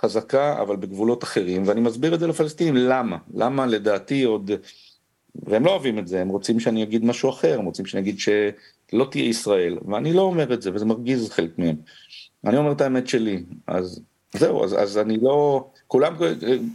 חזקה, 0.00 0.62
אבל 0.62 0.76
בגבולות 0.76 1.24
אחרים, 1.24 1.62
ואני 1.66 1.80
מסביר 1.80 2.14
את 2.14 2.20
זה 2.20 2.26
לפלסטינים, 2.26 2.76
למה? 2.76 3.16
למה 3.34 3.66
לדעתי 3.66 4.22
עוד, 4.22 4.50
והם 5.34 5.64
לא 5.64 5.70
אוהבים 5.70 5.98
את 5.98 6.08
זה, 6.08 6.20
הם 6.20 6.28
רוצים 6.28 6.60
שאני 6.60 6.82
אגיד 6.82 7.04
משהו 7.04 7.30
אחר, 7.30 7.58
הם 7.58 7.64
רוצים 7.64 7.86
שאני 7.86 8.00
אגיד 8.02 8.18
שלא 8.18 9.08
תהיה 9.10 9.24
ישראל, 9.24 9.78
ואני 9.88 10.12
לא 10.12 10.22
אומר 10.22 10.54
את 10.54 10.62
זה, 10.62 10.70
וזה 10.74 10.84
מרגיז 10.84 11.30
חלק 11.30 11.58
מהם. 11.58 11.76
אני 12.44 12.56
אומר 12.56 12.72
את 12.72 12.80
האמת 12.80 13.08
שלי, 13.08 13.44
אז 13.66 14.02
זהו, 14.32 14.64
אז, 14.64 14.82
אז 14.82 14.98
אני 14.98 15.18
לא, 15.22 15.64
כולם, 15.88 16.14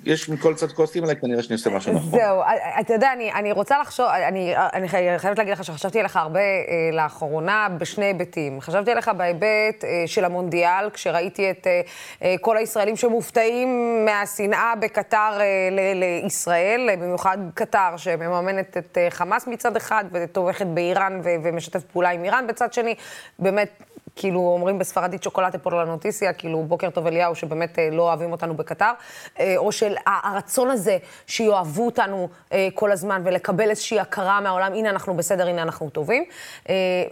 יש 0.06 0.30
מכל 0.30 0.56
צד 0.56 0.72
כועסים 0.72 1.04
עליי, 1.04 1.16
כנראה 1.16 1.44
שאני 1.44 1.54
עושה 1.54 1.70
משהו 1.70 1.94
נכון. 1.94 2.20
זהו, 2.20 2.42
אתה 2.80 2.94
יודע, 2.94 3.14
אני, 3.14 3.34
אני 3.34 3.52
רוצה 3.52 3.80
לחשוב, 3.80 4.06
אני, 4.06 4.54
אני 4.58 4.88
חייבת 5.18 5.38
להגיד 5.38 5.54
לך 5.54 5.64
שחשבתי 5.64 6.00
עליך 6.00 6.16
הרבה 6.16 6.40
אה, 6.40 6.90
לאחרונה 6.94 7.68
בשני 7.78 8.06
היבטים. 8.06 8.62
חשבתי 8.62 8.92
עליך 8.92 9.12
בהיבט 9.18 9.84
אה, 9.84 10.04
של 10.06 10.26
המונדיאל, 10.26 10.90
כשראיתי 10.90 11.52
את 11.52 11.68
אה, 11.68 11.82
אה, 12.24 12.36
כל 12.42 12.58
הישראלים 12.58 12.96
שמופתעים 12.96 14.06
מהשנאה 14.06 14.74
בקטר 14.80 15.38
אה, 15.40 15.70
ל, 15.72 16.04
לישראל, 16.04 16.90
במיוחד 17.00 17.38
קטר, 17.54 17.98
שמממנת 17.98 18.78
את 18.78 18.98
אה, 18.98 19.08
חמאס 19.10 19.48
מצד 19.48 19.76
אחד 19.76 20.06
ותומכת 20.12 20.66
באיראן 20.66 21.22
ו, 21.24 21.30
ומשתפת 21.44 21.92
פעולה 21.92 22.10
עם 22.10 22.24
איראן 22.24 22.48
בצד 22.48 22.74
שני. 22.74 22.96
באמת, 23.40 23.84
כאילו 24.16 24.40
אומרים 24.40 24.80
בספרדית 24.80 25.24
שוקולטה 25.24 25.58
פולנוטיסיה, 25.58 26.34
כאילו 26.34 26.64
בוקר 26.64 26.90
טוב 26.90 27.08
אליהו, 27.08 27.36
שבאמת 27.36 27.80
אה, 27.80 27.90
לא 27.92 28.02
אוהבים 28.02 28.32
אותנו 28.32 28.54
בקטר, 28.54 28.92
אה, 29.40 29.54
או 29.58 29.72
של 29.72 29.96
הרצון 30.06 30.70
הזה 30.70 30.98
שיאהבו 31.28 31.86
אותנו 31.86 32.30
אה, 32.54 32.68
כל 32.74 32.92
הזמן 32.92 33.22
ולקבל 33.26 33.70
איזושהי 33.70 34.00
הכרה 34.00 34.42
מהעולם, 34.42 34.74
הנה 34.74 34.90
אנחנו 34.90 35.14
בסדר, 35.14 35.48
הנה 35.48 35.62
אנחנו 35.62 35.90
טובים. 35.90 36.26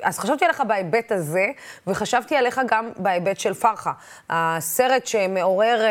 אז 0.01 0.19
חשבתי 0.19 0.45
עליך 0.45 0.63
בהיבט 0.67 1.11
הזה, 1.11 1.45
וחשבתי 1.87 2.35
עליך 2.35 2.61
גם 2.67 2.89
בהיבט 2.97 3.39
של 3.39 3.53
פרחה. 3.53 3.91
הסרט 4.29 5.05
שמעורר, 5.05 5.81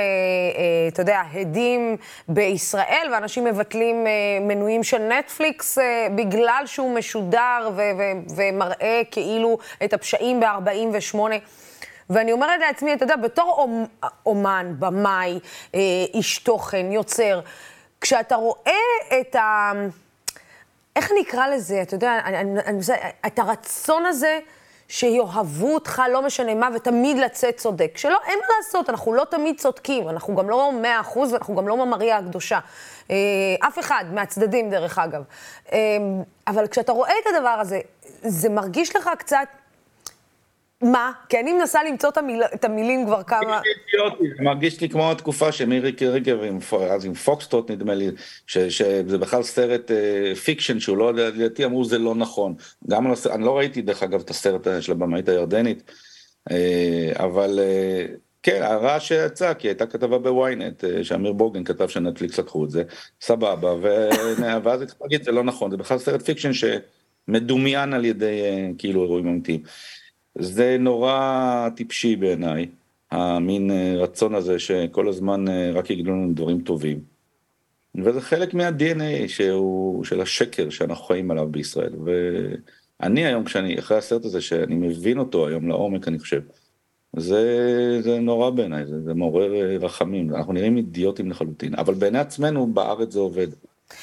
אתה 0.89 1.03
יודע, 1.03 1.23
הדים 1.33 1.97
בישראל, 2.29 3.09
ואנשים 3.13 3.45
מבטלים 3.45 4.07
מנויים 4.41 4.83
של 4.83 4.99
נטפליקס 4.99 5.79
בגלל 6.15 6.63
שהוא 6.67 6.95
משודר 6.95 7.71
ומראה 8.37 9.03
כאילו 9.11 9.59
את 9.85 9.93
הפשעים 9.93 10.41
ב-40 10.41 10.98
ואני 12.11 12.33
אומרת 12.33 12.61
לעצמי, 12.61 12.95
אתה 12.95 13.05
יודע, 13.05 13.17
בתור 13.17 13.69
אומן, 14.27 14.75
במאי, 14.79 15.39
אה, 15.75 15.81
איש 16.15 16.39
תוכן, 16.39 16.93
יוצר, 16.93 17.41
כשאתה 18.01 18.37
רואה 18.37 18.73
את 19.21 19.35
ה... 19.35 19.73
איך 20.97 21.13
נקרא 21.21 21.47
לזה, 21.47 21.83
אתה 21.83 21.95
יודע, 21.95 22.19
את 23.27 23.39
הרצון 23.39 24.07
הזה 24.07 24.39
שיאהבו 24.89 25.75
אותך, 25.75 26.03
לא 26.13 26.23
משנה 26.23 26.55
מה, 26.55 26.69
ותמיד 26.75 27.19
לצאת 27.19 27.57
צודק. 27.57 27.93
שלא, 27.97 28.19
אין 28.27 28.39
מה 28.39 28.55
לעשות, 28.59 28.91
אנחנו 28.91 29.13
לא 29.13 29.25
תמיד 29.31 29.61
צודקים, 29.61 30.09
אנחנו 30.09 30.37
גם 30.37 30.51
לא 30.51 30.73
מאה 30.73 31.01
אחוז, 31.01 31.33
ואנחנו 31.33 31.57
גם 31.57 31.69
לא 31.69 31.87
ממריה 31.87 32.17
הקדושה. 32.17 32.59
אה, 33.11 33.17
אף 33.69 33.79
אחד 33.79 34.05
מהצדדים, 34.13 34.71
דרך 34.71 34.99
אגב. 34.99 35.23
אה, 35.73 35.79
אבל 36.47 36.67
כשאתה 36.67 36.93
רואה 36.93 37.13
את 37.23 37.27
הדבר 37.35 37.49
הזה, 37.49 37.81
זה 38.23 38.49
מרגיש 38.49 38.97
לך 38.97 39.11
קצת 39.19 39.49
מה? 40.83 41.13
כי 41.29 41.41
אני 41.41 41.53
מנסה 41.53 41.85
למצוא 41.85 42.09
את, 42.09 42.19
המיל... 42.19 42.43
את 42.55 42.65
המילים 42.65 43.07
כבר 43.07 43.23
כמה... 43.23 43.61
זה 44.37 44.43
מרגיש 44.43 44.81
לי 44.81 44.89
כמו 44.89 45.11
התקופה 45.11 45.53
שמירי 45.53 45.93
רגב, 46.01 46.39
אז 46.91 47.05
עם 47.05 47.15
פוקסטרוט 47.15 47.71
נדמה 47.71 47.95
לי, 47.95 48.11
ש, 48.47 48.59
שזה 48.59 49.19
בכלל 49.19 49.43
סרט 49.43 49.91
אה, 49.91 50.35
fiction 50.35 50.81
שהוא 50.81 50.97
לא, 50.97 51.15
לדעתי 51.15 51.65
אמרו 51.65 51.85
זה 51.85 51.99
לא 51.99 52.15
נכון. 52.15 52.55
גם 52.89 53.07
על 53.07 53.13
הסרט, 53.13 53.33
אני 53.35 53.45
לא 53.45 53.59
ראיתי 53.59 53.83
דרך 53.83 54.03
אגב 54.03 54.21
את 54.21 54.31
הסרט 54.31 54.67
של 54.81 54.93
הבמאית 54.93 55.29
הירדנית, 55.29 55.83
אה, 56.51 57.13
אבל 57.17 57.59
אה, 57.63 58.07
כן, 58.43 58.63
הרעש 58.63 59.09
שיצא, 59.09 59.55
כי 59.55 59.69
הייתה 59.69 59.87
כתבה 59.87 60.19
בוויינט, 60.19 60.85
אה, 60.85 61.05
שאמיר 61.05 61.33
בוגן 61.33 61.65
כתב 61.65 61.89
שנטפליקס 61.89 62.39
לקחו 62.39 62.65
את 62.65 62.71
זה, 62.71 62.83
סבבה, 63.21 63.75
ו... 63.75 63.83
ואז 64.65 64.83
התחלתי 64.83 65.03
להגיד 65.03 65.23
זה 65.23 65.33
לא 65.33 65.45
נכון, 65.45 65.71
זה 65.71 65.77
בכלל 65.77 65.99
סרט 65.99 66.23
fiction 66.23 66.51
שמדומיין 66.53 67.93
על 67.93 68.05
ידי 68.05 68.41
אה, 68.43 68.69
כאילו 68.79 69.03
אירועים 69.03 69.29
אמיתיים. 69.29 69.63
זה 70.39 70.77
נורא 70.81 71.69
טיפשי 71.77 72.17
בעיניי, 72.17 72.67
המין 73.11 73.71
אה, 73.71 73.95
רצון 73.97 74.35
הזה 74.35 74.59
שכל 74.59 75.09
הזמן 75.09 75.49
אה, 75.49 75.71
רק 75.75 75.91
יגידו 75.91 76.11
לנו 76.11 76.33
דברים 76.35 76.61
טובים. 76.61 77.01
וזה 78.05 78.21
חלק 78.21 78.55
מה-DNA 78.55 79.29
שהוא, 79.29 80.05
של 80.05 80.21
השקר 80.21 80.71
שאנחנו 80.71 81.05
חיים 81.05 81.31
עליו 81.31 81.49
בישראל. 81.49 81.93
ואני 83.01 83.27
היום, 83.27 83.45
כשאני, 83.45 83.79
אחרי 83.79 83.99
הסרט 83.99 84.25
הזה, 84.25 84.41
שאני 84.41 84.75
מבין 84.75 85.19
אותו 85.19 85.47
היום 85.49 85.69
לעומק, 85.69 86.09
אני 86.09 86.19
חושב, 86.19 86.41
זה, 87.17 87.43
זה 88.03 88.21
נורא 88.21 88.51
בעיניי, 88.51 88.87
זה, 88.87 89.01
זה 89.01 89.15
מעורר 89.15 89.55
אה, 89.55 89.77
רחמים, 89.81 90.35
אנחנו 90.35 90.53
נראים 90.53 90.77
אידיוטים 90.77 91.31
לחלוטין, 91.31 91.75
אבל 91.75 91.95
בעיני 91.95 92.19
עצמנו 92.19 92.67
בארץ 92.67 93.13
זה 93.13 93.21
עובד. 93.21 93.49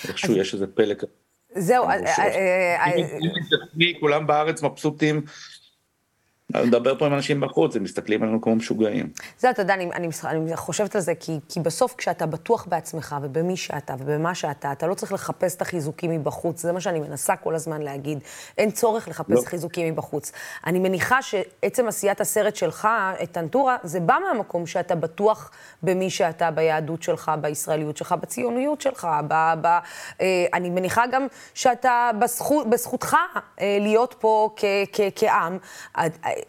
איכשהו 0.08 0.38
יש 0.38 0.54
איזה 0.54 0.68
פלא. 0.68 0.96
זהו, 1.56 1.86
כולם 4.00 4.27
בארץ 4.27 4.63
מבסוטים 4.63 5.22
אני 6.54 6.68
מדבר 6.68 6.98
פה 6.98 7.06
עם 7.06 7.14
אנשים 7.14 7.42
בחוץ, 7.42 7.75
הם 7.75 7.84
מסתכלים 7.84 8.24
עלינו 8.24 8.42
כמו 8.42 8.56
משוגעים. 8.56 9.10
זה, 9.40 9.50
אתה 9.50 9.62
יודע, 9.62 9.74
אני, 9.74 9.90
אני, 9.94 10.10
אני 10.24 10.56
חושבת 10.56 10.96
על 10.96 11.02
זה, 11.02 11.16
כי, 11.16 11.40
כי 11.50 11.60
בסוף 11.60 11.96
כשאתה 11.98 12.25
בטוח 12.25 12.66
בעצמך 12.66 13.16
ובמי 13.22 13.58
שאתה 13.58 13.96
ובמה 14.00 14.36
שאתה, 14.36 14.72
אתה 14.72 14.88
לא 14.88 14.94
צריך 14.94 15.14
לחפש 15.14 15.56
את 15.56 15.62
החיזוקים 15.62 16.12
מבחוץ, 16.12 16.62
זה 16.62 16.72
מה 16.72 16.82
שאני 16.82 17.00
מנסה 17.00 17.36
כל 17.36 17.56
הזמן 17.56 17.82
להגיד. 17.82 18.20
אין 18.58 18.72
צורך 18.72 19.08
לחפש 19.08 19.32
לא. 19.32 19.42
חיזוקים 19.46 19.94
מבחוץ. 19.94 20.32
אני 20.66 20.80
מניחה 20.80 21.22
שעצם 21.22 21.88
עשיית 21.88 22.22
הסרט 22.22 22.56
שלך, 22.56 22.88
את 23.24 23.32
טנטורה, 23.32 23.78
זה 23.84 24.00
בא 24.00 24.18
מהמקום 24.28 24.68
שאתה 24.68 24.96
בטוח 24.96 25.52
במי 25.84 26.10
שאתה, 26.10 26.52
ביהדות 26.52 27.04
שלך, 27.04 27.32
בישראליות 27.42 27.98
שלך, 27.98 28.16
בציוניות 28.22 28.82
שלך, 28.82 29.08
ב, 29.28 29.54
ב, 29.62 29.68
אה, 30.22 30.46
אני 30.54 30.70
מניחה 30.70 31.04
גם 31.12 31.28
שאתה 31.54 32.12
בזכות, 32.20 32.70
בזכותך 32.70 33.16
אה, 33.62 33.78
להיות 33.82 34.16
פה 34.20 34.50
כ, 34.56 34.66
כ, 34.94 35.02
כעם. 35.16 35.58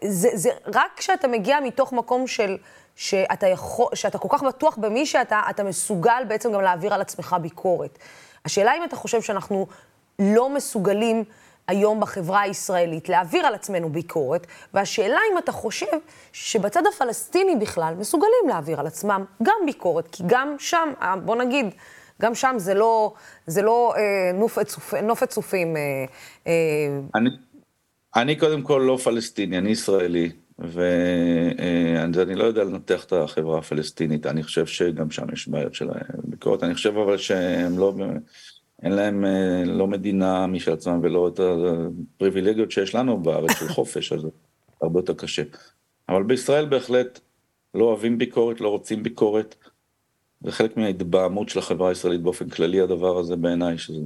זה, 0.05 0.29
זה 0.35 0.51
רק 0.67 0.91
כשאתה 0.97 1.29
מגיע 1.29 1.61
מתוך 1.61 1.93
מקום 1.93 2.27
של, 2.27 2.57
שאתה, 2.97 3.47
יכול, 3.47 3.87
שאתה 3.95 4.19
כל 4.19 4.29
כך 4.31 4.43
בטוח 4.43 4.77
במי 4.77 5.07
שאתה, 5.07 5.41
אתה 5.51 5.65
מסוגל 5.65 6.23
בעצם 6.29 6.53
גם 6.53 6.61
להעביר 6.61 6.95
על 6.95 7.01
עצמך 7.01 7.37
ביקורת. 7.41 7.99
השאלה 8.45 8.77
אם 8.77 8.85
אתה 8.85 8.97
חושב 8.97 9.23
שאנחנו 9.23 9.67
לא 10.19 10.51
מסוגלים 10.51 11.25
היום 11.69 12.01
בחברה 12.01 12.41
הישראלית 12.41 13.09
להעביר 13.09 13.47
על 13.47 13.55
עצמנו 13.55 13.91
ביקורת, 13.91 14.47
והשאלה 14.75 15.21
אם 15.33 15.39
אתה 15.39 15.53
חושב 15.53 15.97
שבצד 16.33 16.83
הפלסטיני 16.87 17.57
בכלל 17.57 17.95
מסוגלים 17.99 18.49
להעביר 18.49 18.81
על 18.81 18.87
עצמם 18.87 19.25
גם 19.43 19.57
ביקורת, 19.67 20.09
כי 20.13 20.23
גם 20.27 20.55
שם, 20.59 20.93
אה, 21.03 21.17
בוא 21.17 21.37
נגיד, 21.37 21.75
גם 22.23 22.35
שם 22.35 22.55
זה 22.57 22.75
לא, 22.75 23.13
זה 23.47 23.63
לא 23.63 23.95
אה, 23.97 24.33
נופת, 24.35 24.67
צופ, 24.67 24.95
נופת 24.95 25.29
צופים. 25.29 25.77
אה, 25.77 25.83
אה, 26.47 26.53
אני, 27.15 27.31
אני 28.17 28.37
קודם 28.37 28.63
כל 28.63 28.85
לא 28.87 28.97
פלסטיני, 28.97 29.59
אני 29.59 29.71
ישראלי, 29.71 30.31
ואני 30.59 32.35
לא 32.35 32.45
יודע 32.45 32.65
לנתח 32.65 33.05
את 33.05 33.13
החברה 33.13 33.59
הפלסטינית, 33.59 34.27
אני 34.27 34.43
חושב 34.43 34.67
שגם 34.67 35.11
שם 35.11 35.27
יש 35.33 35.49
בעיות 35.49 35.75
של 35.75 35.89
ביקורת, 36.25 36.63
אני 36.63 36.75
חושב 36.75 36.97
אבל 36.97 37.17
שהם 37.17 37.79
לא, 37.79 37.95
אין 38.83 38.93
להם 38.93 39.25
לא 39.67 39.87
מדינה 39.87 40.47
משל 40.47 40.73
עצמם 40.73 41.01
ולא 41.03 41.29
את 41.29 41.41
הפריבילגיות 41.41 42.71
שיש 42.71 42.95
לנו 42.95 43.23
בארץ 43.23 43.59
של 43.59 43.69
חופש, 43.69 44.13
אז 44.13 44.21
זה 44.21 44.29
הרבה 44.83 44.99
יותר 44.99 45.15
קשה. 45.15 45.43
אבל 46.09 46.23
בישראל 46.23 46.67
בהחלט 46.67 47.21
לא 47.75 47.85
אוהבים 47.85 48.19
ביקורת, 48.19 48.61
לא 48.61 48.69
רוצים 48.69 49.03
ביקורת. 49.03 49.55
זה 50.41 50.53
חלק 50.53 50.77
מההתבהמות 50.77 51.49
של 51.49 51.59
החברה 51.59 51.89
הישראלית 51.89 52.21
באופן 52.23 52.49
כללי, 52.49 52.81
הדבר 52.81 53.19
הזה 53.19 53.37
בעיניי, 53.37 53.79
שזה 53.79 54.01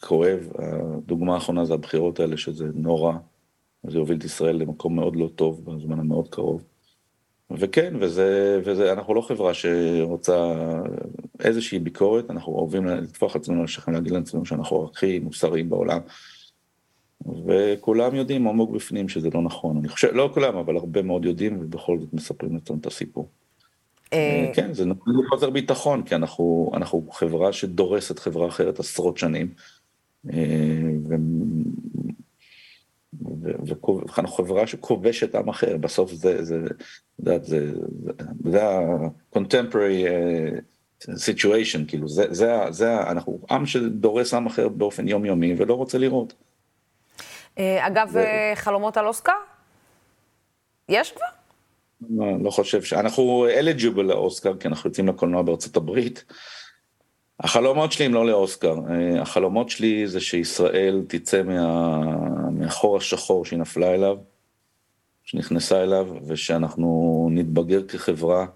כואב. 0.00 0.48
הדוגמה 0.58 1.34
האחרונה 1.34 1.64
זה 1.64 1.74
הבחירות 1.74 2.20
האלה, 2.20 2.36
שזה 2.36 2.66
נורא. 2.74 3.12
זה 3.88 3.98
יוביל 3.98 4.18
את 4.18 4.24
ישראל 4.24 4.56
למקום 4.56 4.96
מאוד 4.96 5.16
לא 5.16 5.30
טוב 5.34 5.64
בזמן 5.64 6.00
המאוד 6.00 6.28
קרוב. 6.28 6.64
וכן, 7.50 7.94
וזה, 8.00 8.60
וזה, 8.64 8.92
אנחנו 8.92 9.14
לא 9.14 9.20
חברה 9.20 9.54
שרוצה 9.54 10.54
איזושהי 11.40 11.78
ביקורת, 11.78 12.30
אנחנו 12.30 12.52
אוהבים 12.52 12.86
לטפוח 12.86 13.36
עצמנו 13.36 13.58
על 13.58 13.64
השכם, 13.64 13.92
להגיד 13.92 14.12
לעצמנו 14.12 14.46
שאנחנו 14.46 14.88
הכי 14.92 15.18
מוסריים 15.18 15.70
בעולם. 15.70 16.00
וכולם 17.46 18.14
יודעים 18.14 18.48
עמוק 18.48 18.70
בפנים 18.70 19.08
שזה 19.08 19.28
לא 19.34 19.42
נכון. 19.42 19.76
אני 19.76 19.88
חושב, 19.88 20.08
לא 20.12 20.30
כולם, 20.34 20.56
אבל 20.56 20.76
הרבה 20.76 21.02
מאוד 21.02 21.24
יודעים, 21.24 21.58
ובכל 21.60 21.98
זאת 22.00 22.14
מספרים 22.14 22.54
לעצמם 22.54 22.78
את 22.78 22.86
הסיפור. 22.86 23.28
אה, 24.12 24.50
כן, 24.54 24.72
זה 24.72 24.84
נותן 24.84 25.10
לי 25.10 25.28
חוזר 25.28 25.50
ביטחון, 25.50 26.02
כי 26.02 26.14
אנחנו, 26.14 26.70
אנחנו 26.74 27.06
חברה 27.10 27.52
שדורסת 27.52 28.18
חברה 28.18 28.48
אחרת 28.48 28.80
עשרות 28.80 29.18
שנים. 29.18 29.48
אה, 33.46 33.52
ואנחנו 34.04 34.36
חברה 34.36 34.66
שכובשת 34.66 35.34
עם 35.34 35.48
אחר, 35.48 35.76
בסוף 35.76 36.12
זה, 36.12 36.44
זה, 36.44 36.58
זה, 37.18 37.38
זה, 37.42 37.72
זה 38.44 38.64
ה-contemporary 38.68 40.06
אה, 40.06 40.48
situation, 41.08 41.88
כאילו, 41.88 42.08
זה, 42.08 42.26
זה, 42.30 42.52
זה, 42.70 43.00
אנחנו 43.00 43.38
עם 43.50 43.66
שדורס 43.66 44.34
עם 44.34 44.46
אחר 44.46 44.68
באופן 44.68 45.08
יומיומי 45.08 45.54
ולא 45.56 45.74
רוצה 45.74 45.98
לראות. 45.98 46.34
אה, 47.58 47.86
אגב, 47.86 48.08
ו... 48.12 48.18
חלומות 48.54 48.96
על 48.96 49.06
אוסקר? 49.06 49.32
יש 50.88 51.12
כבר? 51.12 51.26
לא, 52.10 52.26
לא 52.42 52.50
חושב 52.50 52.82
ש... 52.82 52.92
אנחנו 52.92 53.46
eligible 53.60 54.02
לאוסקר, 54.02 54.56
כי 54.56 54.68
אנחנו 54.68 54.90
יוצאים 54.90 55.08
לקולנוע 55.08 55.42
בארצות 55.42 55.76
הברית. 55.76 56.24
החלומות 57.40 57.92
שלי 57.92 58.04
הם 58.04 58.14
לא 58.14 58.26
לאוסקר, 58.26 58.74
אה, 58.90 59.22
החלומות 59.22 59.70
שלי 59.70 60.06
זה 60.06 60.20
שישראל 60.20 61.02
תצא 61.08 61.42
מה... 61.42 62.00
מהחור 62.64 62.96
השחור 62.96 63.44
שהיא 63.44 63.58
נפלה 63.58 63.94
אליו, 63.94 64.16
שנכנסה 65.24 65.82
אליו, 65.82 66.08
ושאנחנו 66.26 67.28
נתבגר 67.32 67.82
כחברה, 67.88 68.46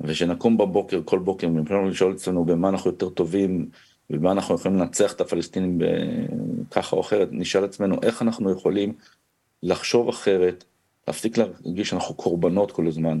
ושנקום 0.00 0.58
בבוקר, 0.58 1.00
כל 1.04 1.18
בוקר, 1.18 1.48
ובמקום 1.48 1.88
לשאול 1.88 2.12
אצלנו 2.12 2.44
במה 2.44 2.68
אנחנו 2.68 2.90
יותר 2.90 3.08
טובים, 3.08 3.68
ובמה 4.10 4.32
אנחנו 4.32 4.54
יכולים 4.54 4.78
לנצח 4.78 5.12
את 5.12 5.20
הפלסטינים 5.20 5.78
ככה 6.70 6.96
או 6.96 7.00
אחרת, 7.00 7.28
נשאל 7.32 7.64
עצמנו 7.64 7.96
איך 8.02 8.22
אנחנו 8.22 8.50
יכולים 8.50 8.92
לחשוב 9.62 10.08
אחרת, 10.08 10.64
להפסיק 11.08 11.38
להרגיש 11.38 11.88
שאנחנו 11.88 12.14
קורבנות 12.14 12.72
כל 12.72 12.86
הזמן, 12.86 13.20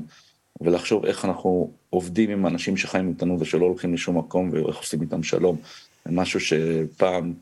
ולחשוב 0.60 1.04
איך 1.04 1.24
אנחנו 1.24 1.70
עובדים 1.90 2.30
עם 2.30 2.46
אנשים 2.46 2.76
שחיים 2.76 3.08
איתנו 3.08 3.40
ושלא 3.40 3.66
הולכים 3.66 3.94
לשום 3.94 4.18
מקום 4.18 4.50
ואיך 4.52 4.76
עושים 4.76 5.02
איתם 5.02 5.22
שלום. 5.22 5.56
משהו 6.06 6.40
שפעם 6.40 7.34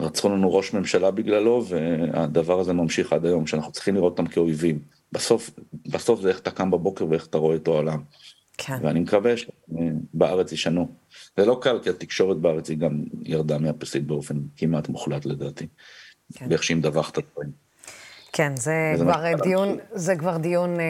רצחו 0.00 0.28
לנו 0.28 0.54
ראש 0.54 0.72
ממשלה 0.72 1.10
בגללו 1.10 1.64
והדבר 1.66 2.60
הזה 2.60 2.72
ממשיך 2.72 3.12
עד 3.12 3.24
היום, 3.26 3.46
שאנחנו 3.46 3.72
צריכים 3.72 3.94
לראות 3.94 4.12
אותם 4.12 4.26
כאויבים. 4.26 4.78
בסוף, 5.12 5.50
בסוף 5.86 6.20
זה 6.20 6.28
איך 6.28 6.38
אתה 6.38 6.50
קם 6.50 6.70
בבוקר 6.70 7.06
ואיך 7.08 7.26
אתה 7.26 7.38
רואה 7.38 7.56
את 7.56 7.66
העולם. 7.66 8.02
כן. 8.58 8.78
ואני 8.82 9.00
מקווה 9.00 9.34
שבארץ 9.36 10.52
ישנו. 10.52 10.88
זה 11.36 11.46
לא 11.46 11.58
קל, 11.62 11.78
כי 11.82 11.90
התקשורת 11.90 12.36
בארץ 12.36 12.70
היא 12.70 12.78
גם 12.78 13.04
ירדה 13.22 13.58
מהפסית 13.58 14.06
באופן 14.06 14.36
כמעט 14.56 14.88
מוחלט 14.88 15.26
לדעתי. 15.26 15.66
כן. 16.34 16.48
באיך 16.48 16.62
שהיא 16.62 16.76
מדווחת 16.76 17.18
את 17.18 17.24
הדברים. 17.24 17.69
כן, 18.32 18.56
זה 18.56 18.92
כבר 19.00 19.24
דיון, 19.42 19.78
זה 19.92 20.16
כבר 20.16 20.36
דיון 20.36 20.80
אה, 20.80 20.84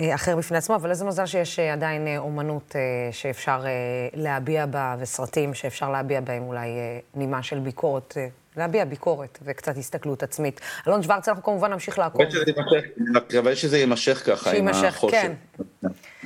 אה, 0.00 0.14
אחר 0.14 0.36
בפני 0.36 0.58
עצמו, 0.58 0.76
אבל 0.76 0.90
איזה 0.90 1.04
מזל 1.04 1.26
שיש 1.26 1.58
אה, 1.58 1.72
עדיין 1.72 2.06
אה, 2.06 2.18
אומנות 2.18 2.76
אה, 2.76 2.80
שאפשר 3.12 3.62
אה, 3.66 3.70
להביע 4.14 4.66
בה, 4.66 4.96
וסרטים 4.98 5.54
שאפשר 5.54 5.90
להביע 5.90 6.20
בהם 6.20 6.42
אולי 6.42 6.68
אה, 6.68 6.98
נימה 7.14 7.42
של 7.42 7.58
ביקורת. 7.58 8.14
אה, 8.16 8.26
להביע 8.56 8.84
ביקורת 8.84 9.38
וקצת 9.42 9.76
הסתכלות 9.76 10.22
עצמית. 10.22 10.60
אלון 10.88 11.02
שוורץ, 11.02 11.28
אנחנו 11.28 11.42
כמובן 11.42 11.72
נמשיך 11.72 11.98
לעקוב. 11.98 12.22
אני 12.22 13.10
מקווה 13.14 13.56
שזה 13.56 13.78
יימשך 13.78 14.22
ככה, 14.26 14.52
עם 14.52 14.68
החושך. 14.68 15.16
כן. 15.16 15.32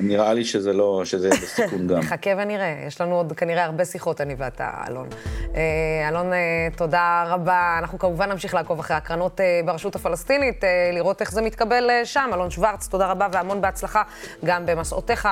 נראה 0.02 0.34
לי 0.34 0.44
שזה 0.44 0.72
לא, 0.72 1.02
שזה 1.04 1.28
יהיה 1.28 1.40
בסיכון 1.40 1.86
גם. 1.86 1.98
נחכה 1.98 2.30
ונראה, 2.38 2.84
יש 2.86 3.00
לנו 3.00 3.16
עוד 3.16 3.32
כנראה 3.32 3.64
הרבה 3.64 3.84
שיחות, 3.84 4.20
אני 4.20 4.34
ואתה, 4.38 4.70
אלון. 4.88 5.08
אה, 5.54 6.08
אלון, 6.08 6.32
אה, 6.32 6.38
תודה 6.76 7.24
רבה. 7.26 7.76
אנחנו 7.78 7.98
כמובן 7.98 8.30
נמשיך 8.30 8.54
לעקוב 8.54 8.78
אחרי 8.78 8.96
הקרנות 8.96 9.40
אה, 9.40 9.60
ברשות 9.64 9.96
הפלסטינית, 9.96 10.64
לראות 10.92 11.20
איך 11.20 11.32
זה 11.32 11.42
מתקבל 11.42 11.90
שם. 12.04 12.30
אלון 12.34 12.50
שוורץ, 12.50 12.88
תודה 12.88 13.06
רבה 13.06 13.28
והמון 13.32 13.60
בהצלחה 13.60 14.02
גם 14.44 14.66
במסעותיך 14.66 15.28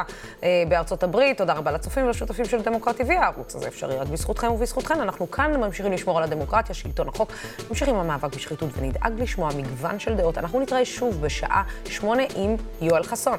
בארצות 0.69 1.03
הברית. 1.03 1.39
תודה 1.39 1.53
רבה 1.53 1.73
לצופים 1.73 2.07
ולשותפים 2.07 2.45
של 2.45 2.63
דמוקרטי 2.63 3.03
TV. 3.03 3.13
הערוץ 3.13 3.55
הזה 3.55 3.69
אפשרי 3.69 3.97
רק 3.97 4.09
בזכותכם 4.09 4.53
ובזכותכם. 4.53 5.01
אנחנו 5.01 5.31
כאן 5.31 5.57
ממשיכים 5.61 5.93
לשמור 5.93 6.19
על 6.19 6.25
הדמוקרטיה, 6.25 6.75
שלטון 6.75 7.09
החוק, 7.09 7.33
ממשיכים 7.69 7.95
המאבק 7.95 8.35
בשחיתות 8.37 8.69
ונדאג 8.79 9.13
לשמוע 9.21 9.51
מגוון 9.57 9.99
של 9.99 10.15
דעות. 10.15 10.39
אנחנו 10.39 10.61
נתראה 10.61 10.85
שוב 10.85 11.21
בשעה 11.21 11.63
שמונה 11.85 12.23
עם 12.37 12.57
יואל 12.81 13.03
חסון. 13.03 13.39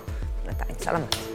Selamat. 0.80 1.29